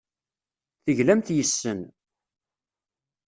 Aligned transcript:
Teglamt 0.83 1.33
yes-sen. 1.35 1.81